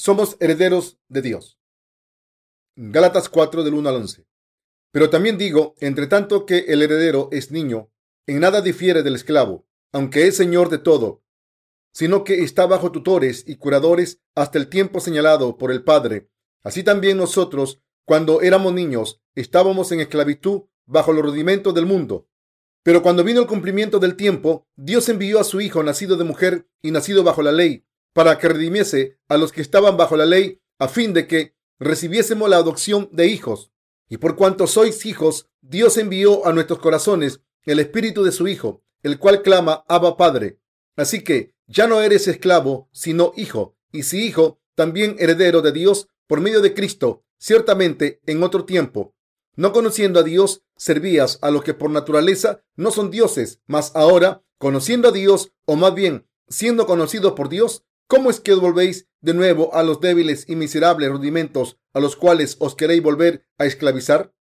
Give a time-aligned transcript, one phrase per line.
[0.00, 1.58] somos herederos de Dios.
[2.74, 4.26] Gálatas 4 del 1 al 11.
[4.92, 7.92] Pero también digo, entre tanto que el heredero es niño,
[8.26, 11.22] en nada difiere del esclavo, aunque es señor de todo,
[11.92, 16.30] sino que está bajo tutores y curadores hasta el tiempo señalado por el Padre.
[16.62, 22.26] Así también nosotros, cuando éramos niños, estábamos en esclavitud bajo los rudimentos del mundo.
[22.82, 26.70] Pero cuando vino el cumplimiento del tiempo, Dios envió a su Hijo nacido de mujer
[26.80, 30.60] y nacido bajo la ley, para que redimiese a los que estaban bajo la ley,
[30.78, 33.70] a fin de que recibiésemos la adopción de hijos.
[34.08, 38.82] Y por cuanto sois hijos, Dios envió a nuestros corazones el espíritu de su Hijo,
[39.02, 40.58] el cual clama Abba Padre.
[40.96, 46.08] Así que ya no eres esclavo, sino hijo, y si hijo, también heredero de Dios
[46.26, 47.24] por medio de Cristo.
[47.38, 49.14] Ciertamente, en otro tiempo,
[49.56, 54.42] no conociendo a Dios, servías a los que por naturaleza no son dioses, mas ahora,
[54.58, 59.34] conociendo a Dios, o más bien, siendo conocidos por Dios, ¿cómo es que volvéis de
[59.34, 64.34] nuevo a los débiles y miserables rudimentos a los cuales os queréis volver a esclavizar?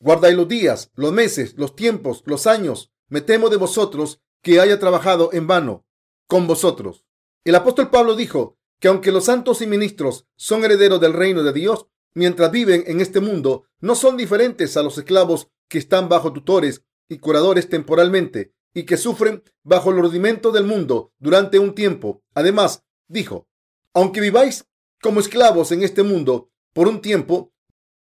[0.00, 2.92] Guardáis los días, los meses, los tiempos, los años.
[3.08, 5.86] Me temo de vosotros que haya trabajado en vano
[6.26, 7.06] con vosotros.
[7.44, 11.52] El apóstol Pablo dijo que aunque los santos y ministros son herederos del reino de
[11.52, 16.32] Dios, mientras viven en este mundo, no son diferentes a los esclavos que están bajo
[16.32, 22.24] tutores y curadores temporalmente y que sufren bajo el rudimento del mundo durante un tiempo.
[22.34, 23.48] Además, dijo,
[23.94, 24.66] aunque viváis
[25.00, 27.52] como esclavos en este mundo por un tiempo,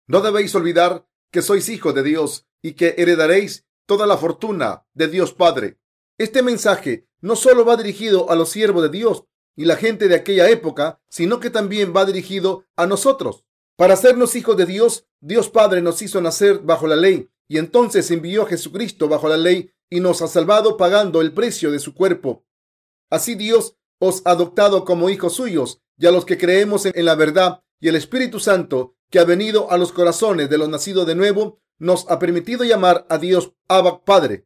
[0.08, 5.08] no debéis olvidar que sois hijos de Dios y que heredaréis toda la fortuna de
[5.08, 5.80] Dios Padre.
[6.18, 10.16] Este mensaje no solo va dirigido a los siervos de Dios y la gente de
[10.16, 13.46] aquella época, sino que también va dirigido a nosotros.
[13.76, 18.10] Para hacernos hijos de Dios, Dios Padre nos hizo nacer bajo la ley y entonces
[18.12, 21.94] envió a Jesucristo bajo la ley y nos ha salvado pagando el precio de su
[21.94, 22.46] cuerpo.
[23.10, 27.62] Así Dios os adoptado como hijos suyos y a los que creemos en la verdad
[27.80, 31.60] y el Espíritu Santo que ha venido a los corazones de los nacidos de nuevo,
[31.78, 34.46] nos ha permitido llamar a Dios Abba Padre.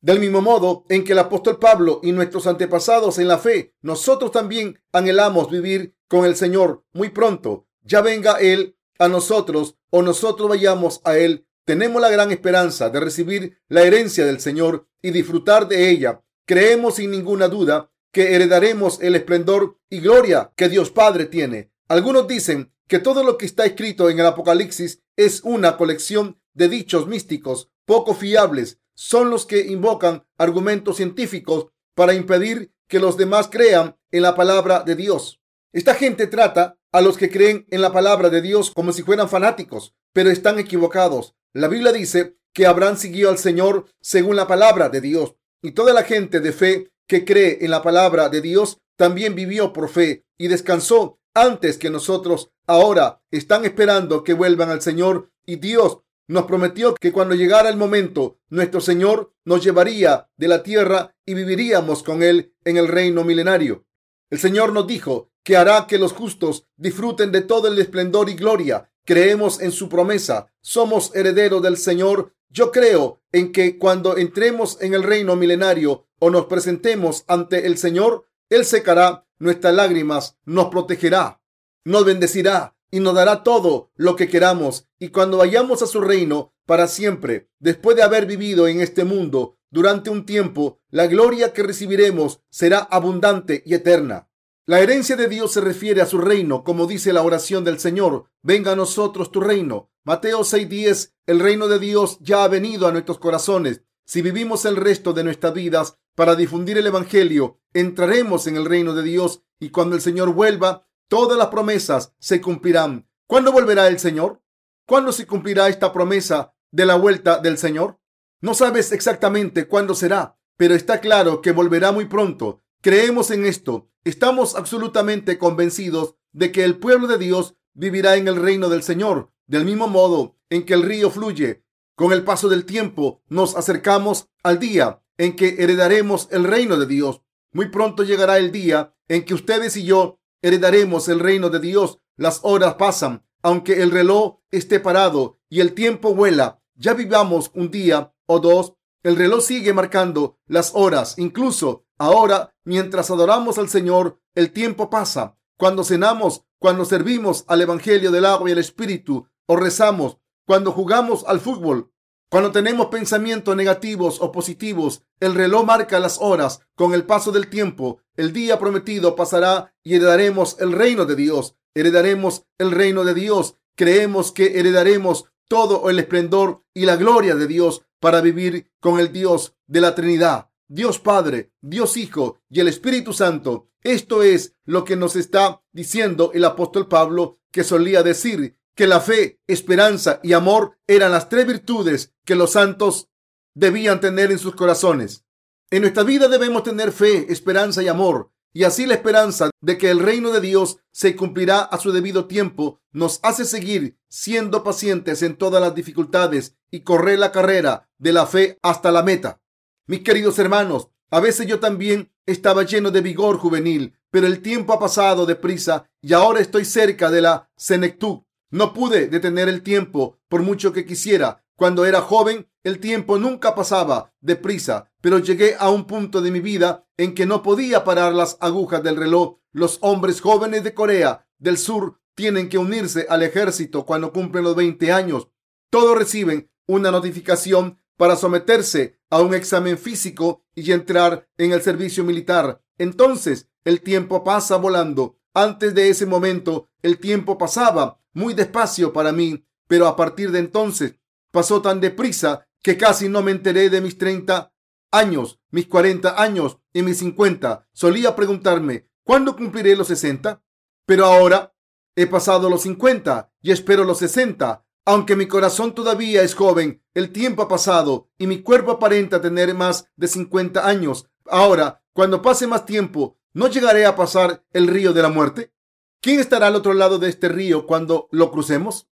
[0.00, 4.30] Del mismo modo en que el apóstol Pablo y nuestros antepasados en la fe, nosotros
[4.30, 7.66] también anhelamos vivir con el Señor muy pronto.
[7.82, 11.46] Ya venga Él a nosotros o nosotros vayamos a Él.
[11.64, 16.22] Tenemos la gran esperanza de recibir la herencia del Señor y disfrutar de ella.
[16.44, 21.70] Creemos sin ninguna duda que heredaremos el esplendor y gloria que Dios Padre tiene.
[21.86, 26.70] Algunos dicen que todo lo que está escrito en el Apocalipsis es una colección de
[26.70, 33.48] dichos místicos poco fiables son los que invocan argumentos científicos para impedir que los demás
[33.52, 35.42] crean en la palabra de Dios.
[35.74, 39.28] Esta gente trata a los que creen en la palabra de Dios como si fueran
[39.28, 41.34] fanáticos, pero están equivocados.
[41.52, 45.92] La Biblia dice que Abraham siguió al Señor según la palabra de Dios y toda
[45.92, 50.24] la gente de fe que cree en la palabra de Dios también vivió por fe
[50.38, 52.50] y descansó antes que nosotros.
[52.66, 57.76] Ahora están esperando que vuelvan al Señor y Dios nos prometió que cuando llegara el
[57.76, 63.22] momento, nuestro Señor nos llevaría de la tierra y viviríamos con Él en el reino
[63.22, 63.84] milenario.
[64.28, 68.34] El Señor nos dijo que hará que los justos disfruten de todo el esplendor y
[68.34, 68.90] gloria.
[69.04, 70.52] Creemos en su promesa.
[70.60, 72.34] Somos herederos del Señor.
[72.48, 77.78] Yo creo en que cuando entremos en el reino milenario o nos presentemos ante el
[77.78, 81.40] Señor, Él secará nuestras lágrimas, nos protegerá,
[81.84, 84.88] nos bendecirá y nos dará todo lo que queramos.
[84.98, 89.58] Y cuando vayamos a su reino para siempre, después de haber vivido en este mundo
[89.70, 94.28] durante un tiempo, la gloria que recibiremos será abundante y eterna.
[94.64, 98.24] La herencia de Dios se refiere a su reino, como dice la oración del Señor,
[98.42, 99.90] venga a nosotros tu reino.
[100.02, 103.82] Mateo 6:10, el reino de Dios ya ha venido a nuestros corazones.
[104.04, 108.92] Si vivimos el resto de nuestras vidas para difundir el Evangelio, entraremos en el reino
[108.94, 113.08] de Dios y cuando el Señor vuelva, Todas las promesas se cumplirán.
[113.28, 114.42] ¿Cuándo volverá el Señor?
[114.86, 118.00] ¿Cuándo se cumplirá esta promesa de la vuelta del Señor?
[118.40, 122.64] No sabes exactamente cuándo será, pero está claro que volverá muy pronto.
[122.82, 123.88] Creemos en esto.
[124.02, 129.30] Estamos absolutamente convencidos de que el pueblo de Dios vivirá en el reino del Señor,
[129.46, 131.64] del mismo modo en que el río fluye.
[131.94, 136.86] Con el paso del tiempo nos acercamos al día en que heredaremos el reino de
[136.86, 137.22] Dios.
[137.52, 141.98] Muy pronto llegará el día en que ustedes y yo heredaremos el reino de Dios.
[142.16, 146.62] Las horas pasan, aunque el reloj esté parado y el tiempo vuela.
[146.74, 151.18] Ya vivamos un día o dos, el reloj sigue marcando las horas.
[151.18, 155.38] Incluso ahora, mientras adoramos al Señor, el tiempo pasa.
[155.56, 161.24] Cuando cenamos, cuando servimos al Evangelio del agua y el Espíritu, o rezamos, cuando jugamos
[161.26, 161.92] al fútbol,
[162.28, 166.60] cuando tenemos pensamientos negativos o positivos, el reloj marca las horas.
[166.74, 171.56] Con el paso del tiempo, el día prometido pasará y heredaremos el reino de Dios.
[171.74, 173.56] heredaremos el reino de Dios.
[173.76, 179.12] Creemos que heredaremos todo el esplendor y la gloria de Dios para vivir con el
[179.12, 180.50] Dios de la Trinidad.
[180.68, 183.68] Dios Padre, Dios Hijo y el Espíritu Santo.
[183.82, 189.00] Esto es lo que nos está diciendo el apóstol Pablo, que solía decir que la
[189.00, 193.08] fe, esperanza y amor eran las tres virtudes que los santos
[193.54, 195.24] debían tener en sus corazones.
[195.70, 198.30] En nuestra vida debemos tener fe, esperanza y amor.
[198.52, 202.26] Y así la esperanza de que el reino de Dios se cumplirá a su debido
[202.26, 208.12] tiempo nos hace seguir siendo pacientes en todas las dificultades y correr la carrera de
[208.12, 209.40] la fe hasta la meta.
[209.86, 214.72] Mis queridos hermanos, a veces yo también estaba lleno de vigor juvenil, pero el tiempo
[214.72, 218.20] ha pasado deprisa y ahora estoy cerca de la senectud.
[218.50, 221.44] No pude detener el tiempo por mucho que quisiera.
[221.56, 226.40] Cuando era joven, el tiempo nunca pasaba deprisa, pero llegué a un punto de mi
[226.40, 229.38] vida en que no podía parar las agujas del reloj.
[229.52, 234.56] Los hombres jóvenes de Corea del Sur tienen que unirse al ejército cuando cumplen los
[234.56, 235.28] 20 años.
[235.70, 242.04] Todos reciben una notificación para someterse a un examen físico y entrar en el servicio
[242.04, 242.62] militar.
[242.78, 245.18] Entonces el tiempo pasa volando.
[245.34, 250.38] Antes de ese momento el tiempo pasaba muy despacio para mí, pero a partir de
[250.38, 250.96] entonces
[251.30, 254.52] pasó tan deprisa que casi no me enteré de mis 30
[254.90, 257.68] años, mis 40 años y mis 50.
[257.72, 260.42] Solía preguntarme, ¿cuándo cumpliré los 60?
[260.86, 261.54] Pero ahora
[261.94, 267.10] he pasado los 50 y espero los 60 aunque mi corazón todavía es joven, el
[267.10, 271.10] tiempo ha pasado y mi cuerpo aparenta tener más de 50 años.
[271.28, 275.52] Ahora, cuando pase más tiempo, ¿no llegaré a pasar el río de la muerte?
[276.00, 278.88] ¿Quién estará al otro lado de este río cuando lo crucemos?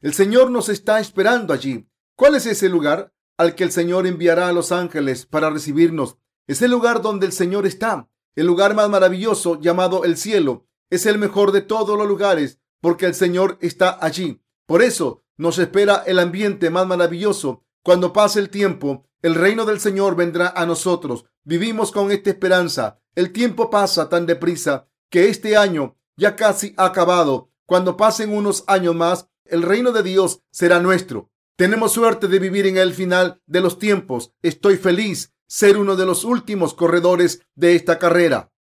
[0.00, 1.88] El Señor nos está esperando allí.
[2.16, 6.18] ¿Cuál es ese lugar al que el Señor enviará a los ángeles para recibirnos?
[6.46, 10.66] Es el lugar donde el Señor está, el lugar más maravilloso llamado el cielo.
[10.90, 14.42] Es el mejor de todos los lugares porque el Señor está allí.
[14.66, 17.64] Por eso, nos espera el ambiente más maravilloso.
[17.82, 21.24] Cuando pase el tiempo, el reino del Señor vendrá a nosotros.
[21.44, 23.00] Vivimos con esta esperanza.
[23.14, 27.50] El tiempo pasa tan deprisa que este año ya casi ha acabado.
[27.66, 31.30] Cuando pasen unos años más, el reino de Dios será nuestro.
[31.56, 34.32] Tenemos suerte de vivir en el final de los tiempos.
[34.42, 38.52] Estoy feliz ser uno de los últimos corredores de esta carrera.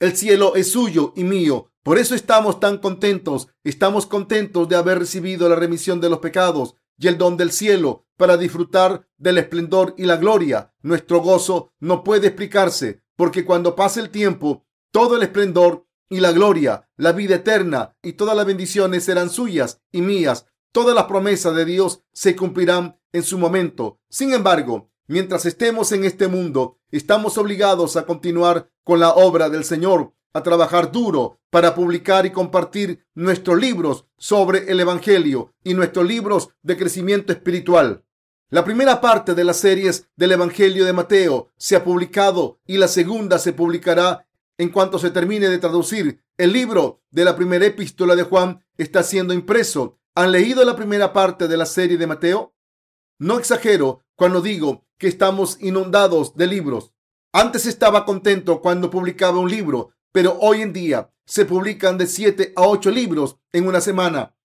[0.00, 1.70] El cielo es suyo y mío.
[1.82, 3.48] Por eso estamos tan contentos.
[3.64, 8.06] Estamos contentos de haber recibido la remisión de los pecados y el don del cielo
[8.16, 10.74] para disfrutar del esplendor y la gloria.
[10.82, 16.32] Nuestro gozo no puede explicarse porque cuando pase el tiempo, todo el esplendor y la
[16.32, 20.46] gloria, la vida eterna y todas las bendiciones serán suyas y mías.
[20.72, 23.98] Todas las promesas de Dios se cumplirán en su momento.
[24.08, 29.64] Sin embargo, mientras estemos en este mundo, estamos obligados a continuar con la obra del
[29.64, 36.06] Señor a trabajar duro para publicar y compartir nuestros libros sobre el Evangelio y nuestros
[36.06, 38.04] libros de crecimiento espiritual.
[38.48, 42.88] La primera parte de las series del Evangelio de Mateo se ha publicado y la
[42.88, 44.26] segunda se publicará
[44.60, 46.22] en cuanto se termine de traducir.
[46.36, 49.98] El libro de la primera epístola de Juan está siendo impreso.
[50.14, 52.54] ¿Han leído la primera parte de la serie de Mateo?
[53.18, 56.92] No exagero cuando digo que estamos inundados de libros.
[57.32, 62.52] Antes estaba contento cuando publicaba un libro, pero hoy en día se publican de 7
[62.54, 64.36] a 8 libros en una semana.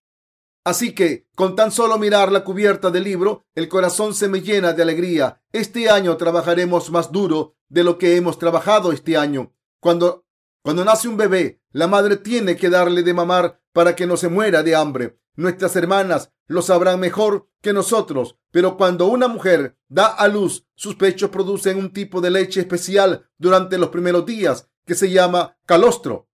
[0.64, 4.72] Así que con tan solo mirar la cubierta del libro, el corazón se me llena
[4.72, 5.42] de alegría.
[5.52, 9.55] Este año trabajaremos más duro de lo que hemos trabajado este año.
[9.80, 10.26] Cuando,
[10.62, 14.30] cuando nace un bebé, la madre tiene que darle de mamar para que no se
[14.30, 15.20] muera de hambre.
[15.36, 20.96] Nuestras hermanas lo sabrán mejor que nosotros, pero cuando una mujer da a luz, sus
[20.96, 26.30] pechos producen un tipo de leche especial durante los primeros días que se llama calostro.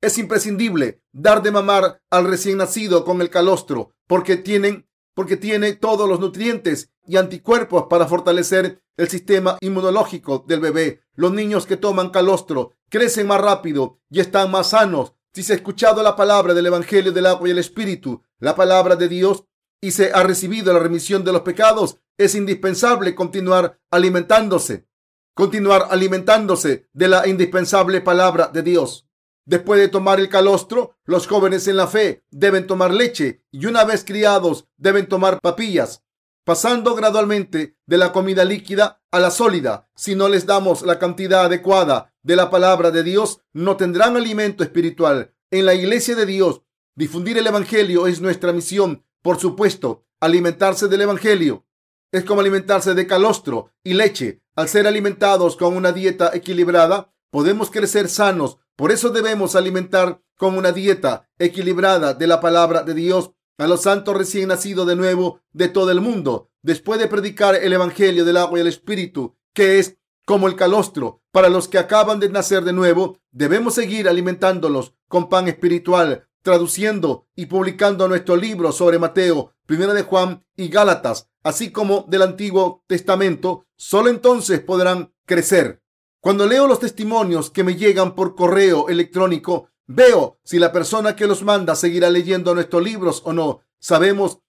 [0.00, 5.74] Es imprescindible dar de mamar al recién nacido con el calostro porque tienen porque tiene
[5.74, 11.02] todos los nutrientes y anticuerpos para fortalecer el sistema inmunológico del bebé.
[11.14, 15.14] Los niños que toman calostro crecen más rápido y están más sanos.
[15.32, 18.96] Si se ha escuchado la palabra del Evangelio del agua y el Espíritu, la palabra
[18.96, 19.44] de Dios,
[19.80, 24.86] y se ha recibido la remisión de los pecados, es indispensable continuar alimentándose
[25.34, 29.08] continuar alimentándose de la indispensable palabra de Dios.
[29.44, 33.84] Después de tomar el calostro, los jóvenes en la fe deben tomar leche y una
[33.84, 36.02] vez criados deben tomar papillas,
[36.44, 39.88] pasando gradualmente de la comida líquida a la sólida.
[39.96, 44.62] Si no les damos la cantidad adecuada de la palabra de Dios, no tendrán alimento
[44.62, 45.34] espiritual.
[45.50, 46.62] En la iglesia de Dios,
[46.94, 49.04] difundir el Evangelio es nuestra misión.
[49.22, 51.66] Por supuesto, alimentarse del Evangelio
[52.14, 54.40] es como alimentarse de calostro y leche.
[54.54, 58.58] Al ser alimentados con una dieta equilibrada, podemos crecer sanos.
[58.76, 63.82] Por eso debemos alimentar con una dieta equilibrada de la palabra de Dios a los
[63.82, 68.36] santos recién nacidos de nuevo de todo el mundo, después de predicar el Evangelio del
[68.36, 72.64] agua y el Espíritu, que es como el calostro para los que acaban de nacer
[72.64, 79.52] de nuevo, debemos seguir alimentándolos con pan espiritual, traduciendo y publicando nuestros libros sobre Mateo,
[79.66, 83.66] Primera de Juan y Gálatas, así como del Antiguo Testamento.
[83.76, 85.82] Solo entonces podrán crecer.
[86.20, 91.26] Cuando leo los testimonios que me llegan por correo electrónico, veo si la persona que
[91.26, 93.60] los manda seguirá leyendo nuestros libros o no.
[93.78, 94.40] Sabemos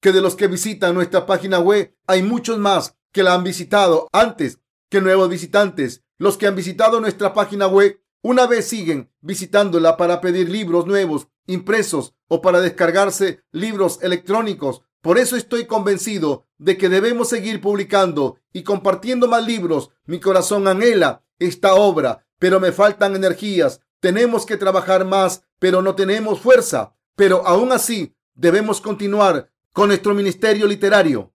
[0.00, 4.08] que de los que visitan nuestra página web hay muchos más que la han visitado
[4.12, 4.60] antes
[4.90, 6.04] que nuevos visitantes.
[6.18, 11.28] Los que han visitado nuestra página web una vez siguen visitándola para pedir libros nuevos,
[11.46, 14.82] impresos o para descargarse libros electrónicos.
[15.00, 19.90] Por eso estoy convencido de que debemos seguir publicando y compartiendo más libros.
[20.06, 23.80] Mi corazón anhela esta obra, pero me faltan energías.
[24.00, 26.96] Tenemos que trabajar más, pero no tenemos fuerza.
[27.14, 31.32] Pero aún así, debemos continuar con nuestro ministerio literario.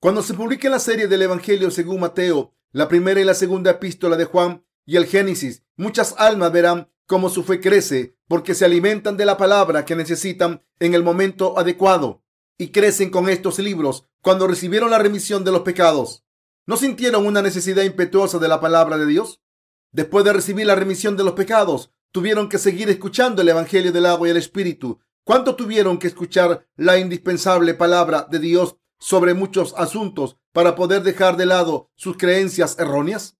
[0.00, 4.16] Cuando se publique la serie del Evangelio según Mateo, la primera y la segunda epístola
[4.16, 9.16] de Juan y el Génesis, muchas almas verán cómo su fe crece porque se alimentan
[9.16, 12.22] de la palabra que necesitan en el momento adecuado
[12.58, 16.24] y crecen con estos libros cuando recibieron la remisión de los pecados.
[16.66, 19.42] ¿No sintieron una necesidad impetuosa de la palabra de Dios?
[19.92, 24.06] Después de recibir la remisión de los pecados, tuvieron que seguir escuchando el Evangelio del
[24.06, 25.00] agua y el Espíritu.
[25.24, 31.36] ¿Cuánto tuvieron que escuchar la indispensable palabra de Dios sobre muchos asuntos para poder dejar
[31.36, 33.36] de lado sus creencias erróneas?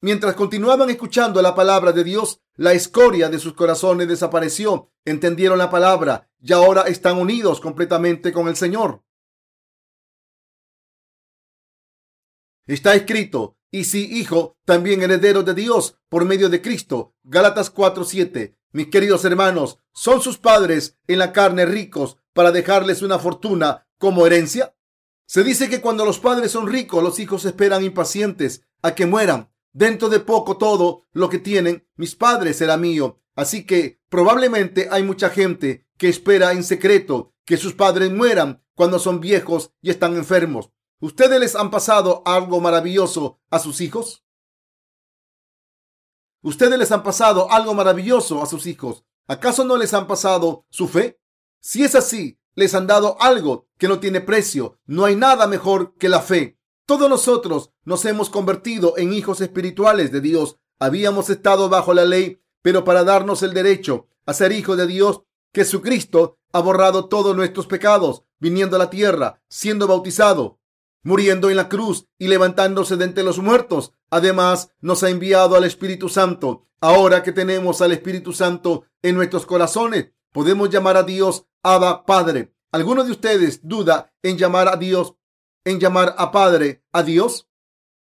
[0.00, 4.92] Mientras continuaban escuchando la palabra de Dios, la escoria de sus corazones desapareció.
[5.04, 9.02] Entendieron la palabra y ahora están unidos completamente con el Señor.
[12.64, 17.14] Está escrito, y si hijo, también heredero de Dios por medio de Cristo.
[17.24, 18.54] Gálatas 4:7.
[18.70, 24.26] Mis queridos hermanos, ¿son sus padres en la carne ricos para dejarles una fortuna como
[24.26, 24.76] herencia?
[25.26, 29.50] Se dice que cuando los padres son ricos, los hijos esperan impacientes a que mueran.
[29.72, 33.22] Dentro de poco todo lo que tienen mis padres será mío.
[33.34, 38.98] Así que probablemente hay mucha gente que espera en secreto que sus padres mueran cuando
[38.98, 40.70] son viejos y están enfermos.
[41.02, 44.24] ¿Ustedes les han pasado algo maravilloso a sus hijos?
[46.42, 49.04] ¿Ustedes les han pasado algo maravilloso a sus hijos?
[49.26, 51.20] ¿Acaso no les han pasado su fe?
[51.58, 54.78] Si es así, les han dado algo que no tiene precio.
[54.86, 56.60] No hay nada mejor que la fe.
[56.86, 60.60] Todos nosotros nos hemos convertido en hijos espirituales de Dios.
[60.78, 65.22] Habíamos estado bajo la ley, pero para darnos el derecho a ser hijos de Dios,
[65.52, 70.60] Jesucristo ha borrado todos nuestros pecados, viniendo a la tierra, siendo bautizado,
[71.02, 73.92] muriendo en la cruz y levantándose de entre los muertos.
[74.10, 76.68] Además, nos ha enviado al Espíritu Santo.
[76.80, 82.54] Ahora que tenemos al Espíritu Santo en nuestros corazones, podemos llamar a Dios Abba Padre.
[82.72, 85.14] ¿Alguno de ustedes duda en llamar a Dios,
[85.64, 87.48] en llamar a Padre a Dios?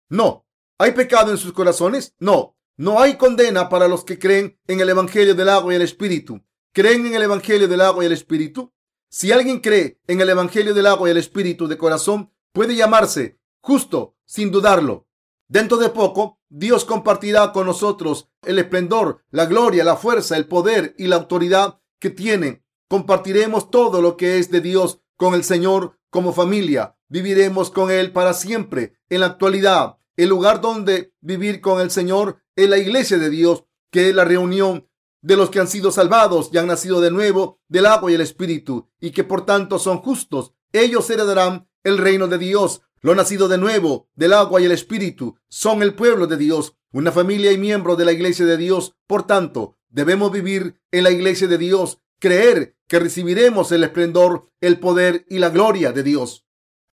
[0.08, 0.46] No.
[0.78, 2.14] ¿Hay pecado en sus corazones?
[2.18, 2.56] No.
[2.76, 6.42] No hay condena para los que creen en el Evangelio del agua y el Espíritu.
[6.72, 8.72] ¿Creen en el Evangelio del agua y el Espíritu?
[9.11, 13.38] Si alguien cree en el Evangelio del agua y el Espíritu de corazón, puede llamarse
[13.61, 15.06] justo sin dudarlo.
[15.49, 20.94] Dentro de poco, Dios compartirá con nosotros el esplendor, la gloria, la fuerza, el poder
[20.99, 22.64] y la autoridad que tiene.
[22.88, 26.97] Compartiremos todo lo que es de Dios con el Señor como familia.
[27.09, 28.94] Viviremos con Él para siempre.
[29.09, 33.64] En la actualidad, el lugar donde vivir con el Señor es la iglesia de Dios,
[33.90, 34.88] que es la reunión
[35.21, 38.21] de los que han sido salvados y han nacido de nuevo del agua y el
[38.21, 40.54] Espíritu, y que por tanto son justos.
[40.73, 42.82] Ellos heredarán el reino de Dios.
[43.00, 47.10] Lo nacido de nuevo del agua y el Espíritu son el pueblo de Dios, una
[47.10, 48.94] familia y miembro de la iglesia de Dios.
[49.06, 54.78] Por tanto, debemos vivir en la iglesia de Dios, creer que recibiremos el esplendor, el
[54.78, 56.46] poder y la gloria de Dios.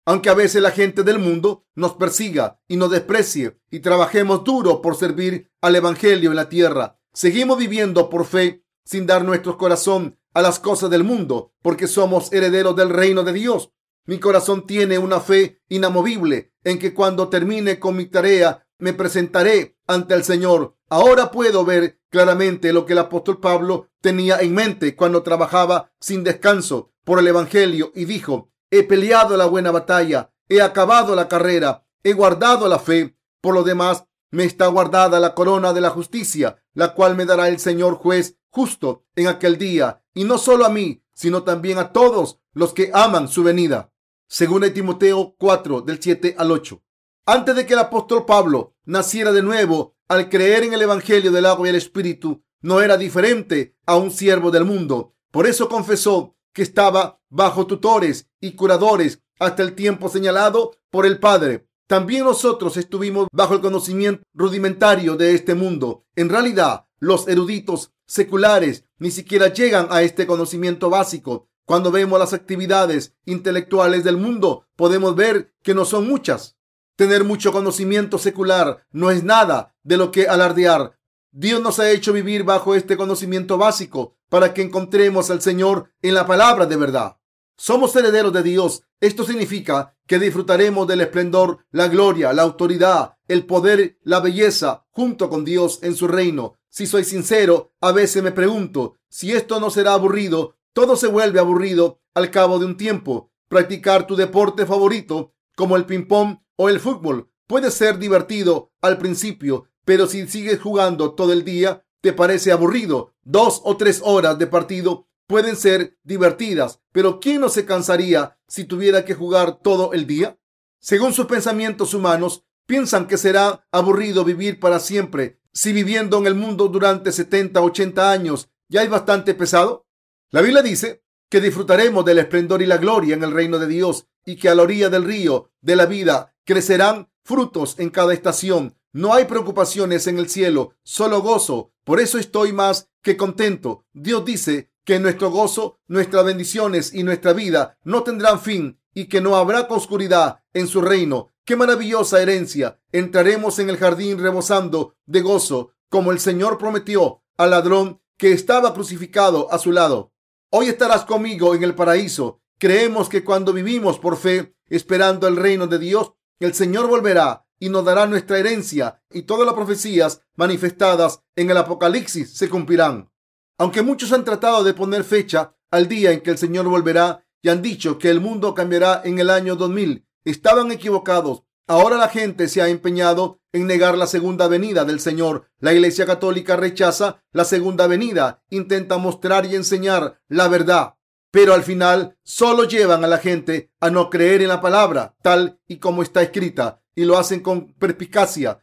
[0.06, 4.82] Aunque a veces la gente del mundo nos persiga y nos desprecie y trabajemos duro
[4.82, 10.18] por servir al Evangelio en la tierra, seguimos viviendo por fe sin dar nuestro corazón
[10.34, 13.70] a las cosas del mundo, porque somos herederos del reino de Dios.
[14.06, 19.78] Mi corazón tiene una fe inamovible en que cuando termine con mi tarea me presentaré
[19.86, 20.76] ante el Señor.
[20.90, 26.22] Ahora puedo ver claramente lo que el apóstol Pablo tenía en mente cuando trabajaba sin
[26.22, 31.86] descanso por el Evangelio y dijo, he peleado la buena batalla, he acabado la carrera,
[32.02, 33.16] he guardado la fe.
[33.40, 37.48] Por lo demás, me está guardada la corona de la justicia, la cual me dará
[37.48, 41.92] el Señor juez justo en aquel día, y no solo a mí, sino también a
[41.92, 43.93] todos los que aman su venida
[44.34, 46.82] según Timoteo 4, del 7 al 8.
[47.24, 51.46] Antes de que el apóstol Pablo naciera de nuevo, al creer en el Evangelio del
[51.46, 55.14] agua y el Espíritu, no era diferente a un siervo del mundo.
[55.30, 61.20] Por eso confesó que estaba bajo tutores y curadores hasta el tiempo señalado por el
[61.20, 61.68] Padre.
[61.86, 66.06] También nosotros estuvimos bajo el conocimiento rudimentario de este mundo.
[66.16, 71.50] En realidad, los eruditos seculares ni siquiera llegan a este conocimiento básico.
[71.64, 76.56] Cuando vemos las actividades intelectuales del mundo, podemos ver que no son muchas.
[76.96, 80.98] Tener mucho conocimiento secular no es nada de lo que alardear.
[81.32, 86.14] Dios nos ha hecho vivir bajo este conocimiento básico para que encontremos al Señor en
[86.14, 87.16] la palabra de verdad.
[87.56, 88.82] Somos herederos de Dios.
[89.00, 95.28] Esto significa que disfrutaremos del esplendor, la gloria, la autoridad, el poder, la belleza, junto
[95.28, 96.58] con Dios en su reino.
[96.68, 100.56] Si soy sincero, a veces me pregunto si esto no será aburrido.
[100.74, 103.32] Todo se vuelve aburrido al cabo de un tiempo.
[103.48, 109.68] Practicar tu deporte favorito, como el ping-pong o el fútbol, puede ser divertido al principio,
[109.86, 113.14] pero si sigues jugando todo el día, te parece aburrido.
[113.22, 118.64] Dos o tres horas de partido pueden ser divertidas, pero ¿quién no se cansaría si
[118.64, 120.38] tuviera que jugar todo el día?
[120.80, 126.34] Según sus pensamientos humanos, piensan que será aburrido vivir para siempre si viviendo en el
[126.34, 129.86] mundo durante 70, 80 años ya es bastante pesado.
[130.34, 134.08] La Biblia dice que disfrutaremos del esplendor y la gloria en el reino de Dios
[134.26, 138.76] y que a la orilla del río de la vida crecerán frutos en cada estación.
[138.92, 141.70] No hay preocupaciones en el cielo, solo gozo.
[141.84, 143.86] Por eso estoy más que contento.
[143.92, 149.20] Dios dice que nuestro gozo, nuestras bendiciones y nuestra vida no tendrán fin y que
[149.20, 151.30] no habrá oscuridad en su reino.
[151.44, 152.80] ¡Qué maravillosa herencia!
[152.90, 158.74] Entraremos en el jardín rebosando de gozo, como el Señor prometió al ladrón que estaba
[158.74, 160.10] crucificado a su lado.
[160.50, 162.40] Hoy estarás conmigo en el paraíso.
[162.58, 167.68] Creemos que cuando vivimos por fe, esperando el reino de Dios, el Señor volverá y
[167.68, 173.10] nos dará nuestra herencia y todas las profecías manifestadas en el Apocalipsis se cumplirán.
[173.58, 177.48] Aunque muchos han tratado de poner fecha al día en que el Señor volverá y
[177.48, 181.44] han dicho que el mundo cambiará en el año 2000, estaban equivocados.
[181.66, 185.48] Ahora la gente se ha empeñado en negar la segunda venida del Señor.
[185.60, 190.96] La Iglesia Católica rechaza la segunda venida, intenta mostrar y enseñar la verdad,
[191.30, 195.58] pero al final solo llevan a la gente a no creer en la palabra tal
[195.66, 198.62] y como está escrita y lo hacen con perspicacia.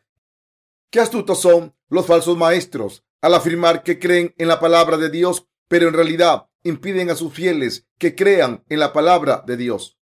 [0.91, 5.47] Qué astutos son los falsos maestros al afirmar que creen en la palabra de Dios,
[5.67, 9.97] pero en realidad impiden a sus fieles que crean en la palabra de Dios.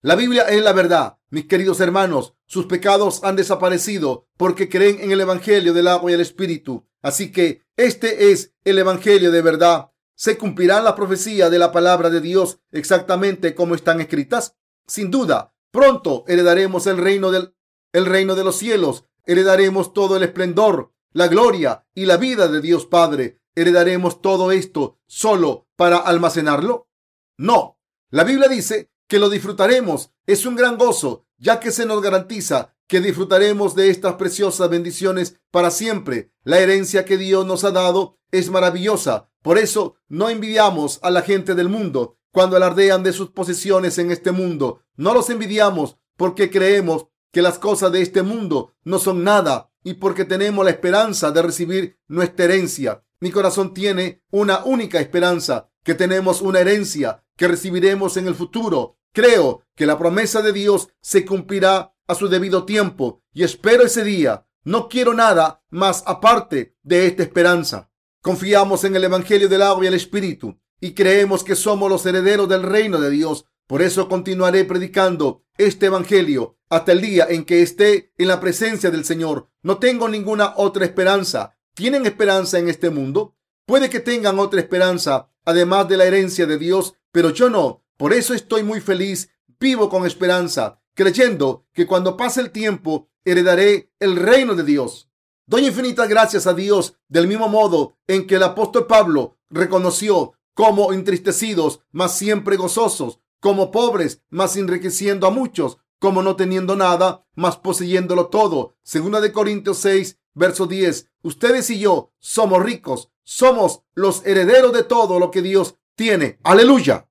[0.00, 2.34] La Biblia es la verdad, mis queridos hermanos.
[2.46, 6.86] Sus pecados han desaparecido porque creen en el Evangelio del agua y el Espíritu.
[7.02, 9.90] Así que este es el Evangelio de verdad.
[10.14, 14.56] ¿Se cumplirán las profecías de la palabra de Dios exactamente como están escritas?
[14.86, 17.54] Sin duda, pronto heredaremos el reino del
[17.92, 22.60] el reino de los cielos, heredaremos todo el esplendor, la gloria y la vida de
[22.60, 23.40] Dios Padre.
[23.56, 26.88] ¿Heredaremos todo esto solo para almacenarlo?
[27.36, 27.80] No.
[28.10, 30.12] La Biblia dice que lo disfrutaremos.
[30.26, 35.40] Es un gran gozo, ya que se nos garantiza que disfrutaremos de estas preciosas bendiciones
[35.50, 36.32] para siempre.
[36.44, 39.30] La herencia que Dios nos ha dado es maravillosa.
[39.42, 44.10] Por eso no envidiamos a la gente del mundo cuando alardean de sus posesiones en
[44.10, 44.82] este mundo.
[44.96, 49.94] No los envidiamos porque creemos que las cosas de este mundo no son nada y
[49.94, 53.04] porque tenemos la esperanza de recibir nuestra herencia.
[53.20, 58.97] Mi corazón tiene una única esperanza, que tenemos una herencia que recibiremos en el futuro.
[59.18, 64.04] Creo que la promesa de Dios se cumplirá a su debido tiempo y espero ese
[64.04, 64.46] día.
[64.62, 67.90] No quiero nada más aparte de esta esperanza.
[68.22, 72.48] Confiamos en el Evangelio del agua y el Espíritu y creemos que somos los herederos
[72.48, 73.44] del reino de Dios.
[73.66, 78.92] Por eso continuaré predicando este Evangelio hasta el día en que esté en la presencia
[78.92, 79.50] del Señor.
[79.64, 81.58] No tengo ninguna otra esperanza.
[81.74, 83.34] ¿Tienen esperanza en este mundo?
[83.66, 87.82] Puede que tengan otra esperanza, además de la herencia de Dios, pero yo no.
[87.98, 93.92] Por eso estoy muy feliz, vivo con esperanza, creyendo que cuando pase el tiempo heredaré
[93.98, 95.10] el reino de Dios.
[95.46, 100.92] Doy infinitas gracias a Dios del mismo modo en que el apóstol Pablo reconoció como
[100.92, 107.56] entristecidos, mas siempre gozosos, como pobres, mas enriqueciendo a muchos, como no teniendo nada, mas
[107.56, 108.76] poseyéndolo todo.
[108.84, 111.10] Segunda de Corintios 6, verso 10.
[111.22, 116.38] Ustedes y yo somos ricos, somos los herederos de todo lo que Dios tiene.
[116.44, 117.07] Aleluya.